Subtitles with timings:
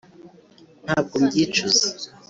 [0.85, 1.85] ntabwo mbyicuza